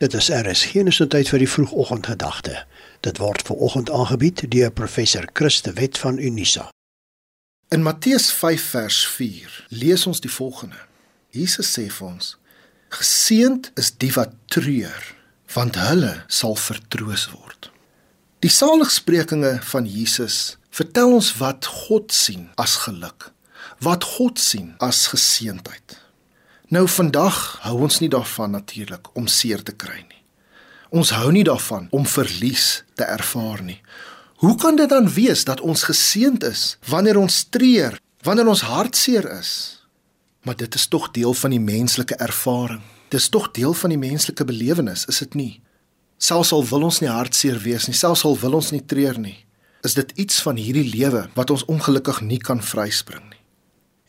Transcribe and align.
Dit 0.00 0.14
is 0.14 0.30
RSG 0.32 0.80
se 0.96 1.04
tyd 1.12 1.28
vir 1.28 1.42
die 1.42 1.48
vroegoggendgedagte. 1.48 2.54
Dit 3.04 3.18
word 3.20 3.42
ver 3.44 3.58
oggend 3.66 3.90
aangebied 3.92 4.46
deur 4.48 4.70
professor 4.72 5.26
Christe 5.36 5.74
Wet 5.76 5.98
van 6.00 6.16
Unisa. 6.16 6.70
In 7.68 7.82
Matteus 7.84 8.30
5 8.32 8.64
vers 8.70 9.02
4 9.06 9.66
lees 9.68 10.06
ons 10.08 10.24
die 10.24 10.32
volgende. 10.32 10.80
Jesus 11.36 11.76
sê 11.76 11.84
vir 11.92 12.06
ons: 12.06 12.32
Geseend 12.96 13.70
is 13.76 13.92
die 13.92 14.12
wat 14.16 14.32
treur, 14.48 15.12
want 15.52 15.76
hulle 15.76 16.14
sal 16.32 16.56
vertroos 16.56 17.28
word. 17.36 17.68
Die 18.40 18.54
saligsprekinge 18.56 19.58
van 19.68 19.84
Jesus 19.84 20.56
vertel 20.72 21.12
ons 21.20 21.34
wat 21.44 21.68
God 21.84 22.08
sien 22.08 22.48
as 22.56 22.80
geluk, 22.88 23.34
wat 23.84 24.08
God 24.16 24.40
sien 24.40 24.78
as 24.80 25.10
geseentheid. 25.12 26.00
Nou 26.70 26.84
vandag 26.86 27.58
hou 27.64 27.80
ons 27.82 27.96
nie 27.98 28.08
daarvan 28.08 28.52
natuurlik 28.54 29.08
om 29.18 29.26
seer 29.26 29.62
te 29.66 29.72
kry 29.74 30.04
nie. 30.06 30.20
Ons 30.94 31.10
hou 31.18 31.32
nie 31.34 31.42
daarvan 31.42 31.88
om 31.90 32.04
verlies 32.06 32.84
te 32.94 33.02
ervaar 33.10 33.58
nie. 33.66 33.80
Hoe 34.38 34.54
kan 34.54 34.76
dit 34.78 34.88
dan 34.88 35.08
wees 35.10 35.42
dat 35.44 35.60
ons 35.60 35.82
geseënd 35.88 36.44
is 36.46 36.76
wanneer 36.86 37.18
ons 37.18 37.42
treur, 37.50 37.98
wanneer 38.22 38.46
ons 38.52 38.62
hartseer 38.62 39.26
is? 39.34 39.50
Maar 40.46 40.56
dit 40.60 40.74
is 40.78 40.86
tog 40.86 41.08
deel 41.10 41.34
van 41.34 41.50
die 41.50 41.60
menslike 41.60 42.14
ervaring. 42.22 42.84
Dis 43.10 43.26
tog 43.28 43.48
deel 43.50 43.74
van 43.74 43.90
die 43.90 43.98
menslike 43.98 44.46
belewenis, 44.46 45.08
is 45.10 45.18
dit 45.24 45.34
nie? 45.34 45.54
Selfs 46.22 46.52
al 46.54 46.62
wil 46.70 46.86
ons 46.86 47.00
nie 47.02 47.10
hartseer 47.10 47.58
wees 47.64 47.88
nie, 47.90 47.96
selfs 47.98 48.22
al 48.24 48.38
wil 48.38 48.54
ons 48.60 48.70
nie 48.70 48.84
treur 48.86 49.18
nie, 49.18 49.40
is 49.82 49.98
dit 49.98 50.12
iets 50.22 50.38
van 50.46 50.54
hierdie 50.60 50.86
lewe 50.86 51.24
wat 51.34 51.50
ons 51.50 51.66
ongelukkig 51.66 52.22
nie 52.30 52.38
kan 52.38 52.62
vryspring 52.62 53.26
nie. 53.26 53.42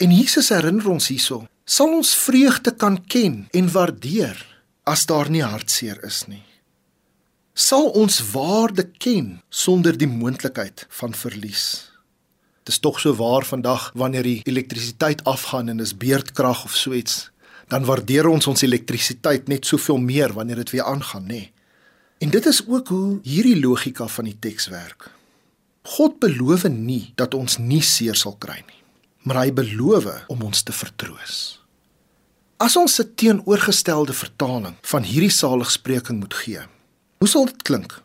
En 0.00 0.16
Jesus 0.16 0.48
herinner 0.54 0.88
ons 0.88 1.10
hierso 1.12 1.44
sal 1.66 1.96
ons 1.98 2.12
vreugde 2.14 2.70
kan 2.78 3.00
ken 3.10 3.40
en 3.50 3.68
waardeer 3.74 4.38
as 4.86 5.02
daar 5.10 5.26
nie 5.30 5.42
hartseer 5.42 5.98
is 6.06 6.22
nie. 6.30 6.44
Sal 7.58 7.88
ons 7.98 8.20
waarde 8.30 8.84
ken 9.02 9.40
sonder 9.50 9.96
die 9.98 10.06
moontlikheid 10.06 10.84
van 11.00 11.16
verlies. 11.16 11.90
Dit 12.62 12.76
is 12.76 12.78
tog 12.82 13.00
so 13.02 13.16
waar 13.18 13.46
vandag 13.46 13.90
wanneer 13.98 14.22
die 14.22 14.40
elektrisiteit 14.46 15.24
afgaan 15.26 15.72
en 15.72 15.82
dis 15.82 15.96
beurtkrag 15.96 16.64
of 16.68 16.76
so 16.76 16.94
iets, 16.94 17.32
dan 17.66 17.86
waardeer 17.86 18.30
ons 18.30 18.46
ons 18.46 18.62
elektrisiteit 18.62 19.50
net 19.50 19.66
soveel 19.66 19.98
meer 19.98 20.34
wanneer 20.38 20.62
dit 20.62 20.76
weer 20.76 20.86
aangaan, 20.86 21.26
nê? 21.26 21.42
En 22.22 22.30
dit 22.30 22.46
is 22.46 22.62
ook 22.66 22.94
hoe 22.94 23.18
hierdie 23.26 23.58
logika 23.58 24.06
van 24.06 24.30
die 24.30 24.38
teks 24.38 24.70
werk. 24.70 25.10
God 25.98 26.20
beloof 26.22 26.68
nie 26.70 27.12
dat 27.18 27.34
ons 27.34 27.58
nie 27.58 27.82
seer 27.82 28.14
sal 28.14 28.38
kry 28.38 28.62
nie 28.62 28.85
maar 29.26 29.42
hy 29.42 29.52
beloof 29.52 30.06
om 30.30 30.44
ons 30.46 30.62
te 30.62 30.72
vertroos. 30.72 31.58
As 32.62 32.76
ons 32.76 33.00
'n 33.00 33.14
teenoorgestelde 33.14 34.12
vertaling 34.12 34.76
van 34.82 35.02
hierdie 35.02 35.34
saligspreking 35.34 36.18
moet 36.18 36.34
gee, 36.34 36.62
hoe 37.18 37.28
sal 37.28 37.44
dit 37.44 37.62
klink? 37.62 38.02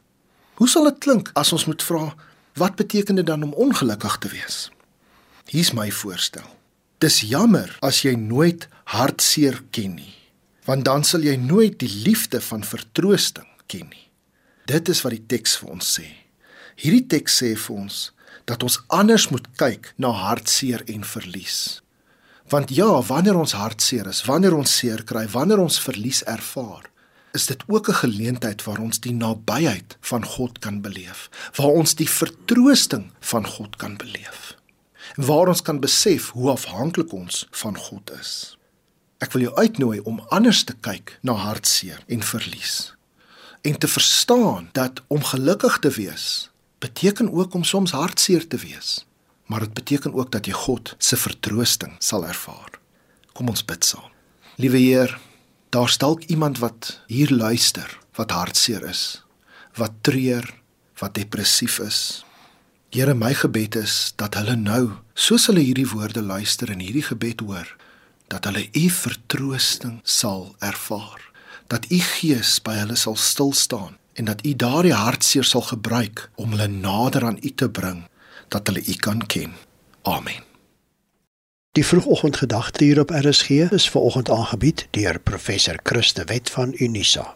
Hoe 0.53 0.67
sal 0.67 0.83
dit 0.83 0.97
klink 0.97 1.31
as 1.33 1.53
ons 1.53 1.66
moet 1.66 1.83
vra 1.83 2.16
wat 2.53 2.75
beteken 2.75 3.16
dit 3.16 3.25
dan 3.25 3.44
om 3.44 3.53
ongelukkig 3.53 4.17
te 4.17 4.27
wees? 4.27 4.69
Hier's 5.45 5.72
my 5.73 5.92
voorstel. 5.92 6.58
Dis 6.97 7.22
jammer 7.22 7.77
as 7.81 8.02
jy 8.02 8.16
nooit 8.16 8.67
hartseer 8.83 9.64
ken 9.72 9.95
nie, 9.95 10.16
want 10.66 10.86
dan 10.86 11.03
sal 11.03 11.22
jy 11.22 11.36
nooit 11.36 11.80
die 11.80 12.02
liefde 12.03 12.42
van 12.42 12.64
vertroosting 12.64 13.47
ken 13.67 13.89
nie. 13.89 14.09
Dit 14.66 14.89
is 14.89 15.02
wat 15.02 15.11
die 15.11 15.25
teks 15.27 15.58
vir 15.58 15.69
ons 15.69 15.99
sê. 15.99 16.08
Hierdie 16.75 17.08
teks 17.08 17.38
sê 17.42 17.55
vir 17.55 17.75
ons 17.75 18.11
dat 18.45 18.63
ons 18.63 18.81
anders 18.87 19.29
moet 19.29 19.47
kyk 19.55 19.93
na 19.95 20.11
hartseer 20.11 20.83
en 20.85 21.03
verlies. 21.03 21.81
Want 22.51 22.73
ja, 22.75 23.01
wanneer 23.01 23.37
ons 23.39 23.55
hartseer 23.55 24.07
is, 24.11 24.23
wanneer 24.27 24.55
ons 24.55 24.77
seer 24.77 25.03
kry, 25.07 25.27
wanneer 25.31 25.61
ons 25.63 25.79
verlies 25.79 26.23
ervaar, 26.27 26.89
is 27.31 27.45
dit 27.47 27.63
ook 27.67 27.87
'n 27.89 28.02
geleentheid 28.03 28.63
waar 28.63 28.79
ons 28.79 28.99
die 28.99 29.13
nabyheid 29.13 29.97
van 30.02 30.25
God 30.25 30.59
kan 30.59 30.81
beleef, 30.81 31.29
waar 31.55 31.71
ons 31.81 31.95
die 31.95 32.09
vertroosting 32.09 33.11
van 33.19 33.47
God 33.47 33.75
kan 33.75 33.97
beleef. 33.97 34.55
En 35.15 35.25
waar 35.25 35.47
ons 35.47 35.61
kan 35.61 35.80
besef 35.80 36.30
hoe 36.30 36.49
afhanklik 36.49 37.14
ons 37.14 37.47
van 37.52 37.77
God 37.77 38.11
is. 38.20 38.58
Ek 39.17 39.31
wil 39.31 39.41
jou 39.41 39.55
uitnooi 39.55 39.99
om 39.99 40.20
anders 40.30 40.64
te 40.64 40.73
kyk 40.73 41.20
na 41.21 41.31
hartseer 41.31 42.03
en 42.08 42.21
verlies 42.21 42.93
en 43.61 43.77
te 43.77 43.87
verstaan 43.87 44.70
dat 44.71 45.02
om 45.08 45.23
gelukkig 45.23 45.80
te 45.80 45.89
wees 45.89 46.51
beteken 46.81 47.31
ook 47.31 47.53
om 47.53 47.64
soms 47.64 47.92
hartseer 47.92 48.47
te 48.47 48.58
wees, 48.58 49.05
maar 49.45 49.59
dit 49.59 49.73
beteken 49.73 50.14
ook 50.14 50.31
dat 50.31 50.47
jy 50.49 50.53
God 50.58 50.95
se 50.97 51.17
vertroosting 51.17 51.93
sal 51.99 52.25
ervaar. 52.25 52.80
Kom 53.37 53.52
ons 53.53 53.65
bid 53.65 53.86
saam. 53.86 54.09
Liewe 54.58 54.81
Heer, 54.81 55.14
daar's 55.70 55.97
dalk 56.02 56.25
iemand 56.33 56.59
wat 56.59 56.97
hier 57.08 57.30
luister 57.30 57.99
wat 58.17 58.33
hartseer 58.33 58.83
is, 58.89 59.21
wat 59.77 60.02
treur, 60.02 60.45
wat 60.99 61.14
depressief 61.15 61.80
is. 61.80 61.99
Here, 62.91 63.14
my 63.15 63.31
gebed 63.33 63.77
is 63.80 64.11
dat 64.20 64.36
hulle 64.36 64.58
nou, 64.59 64.97
soos 65.14 65.47
hulle 65.47 65.64
hierdie 65.64 65.87
woorde 65.93 66.21
luister 66.21 66.73
en 66.73 66.81
hierdie 66.83 67.05
gebed 67.08 67.45
hoor, 67.45 67.70
dat 68.27 68.49
hulle 68.49 68.65
u 68.73 68.89
vertroosting 68.89 70.02
sal 70.03 70.49
ervaar, 70.59 71.23
dat 71.71 71.87
u 71.87 72.02
gees 72.17 72.58
by 72.65 72.81
hulle 72.81 72.97
sal 72.99 73.15
stil 73.15 73.53
staan 73.55 74.01
en 74.14 74.26
dat 74.26 74.45
u 74.45 74.55
daardie 74.55 74.94
hartseer 74.94 75.44
sal 75.44 75.61
gebruik 75.61 76.30
om 76.36 76.49
hulle 76.49 76.67
nader 76.67 77.26
aan 77.26 77.38
u 77.42 77.52
te 77.55 77.70
bring 77.70 78.08
dat 78.48 78.67
hulle 78.67 78.86
u 78.86 78.94
kan 78.94 79.26
ken. 79.26 79.54
Amen. 80.02 80.44
Die 81.72 81.86
vroegoggendgedagte 81.86 82.83
hier 82.83 83.00
op 83.00 83.10
RSG 83.10 83.50
is 83.50 83.89
ver 83.89 84.02
oggend 84.02 84.30
aangebied 84.30 84.88
deur 84.89 85.20
professor 85.20 85.80
Christe 85.83 86.23
Wet 86.23 86.50
van 86.50 86.73
Unisa. 86.77 87.36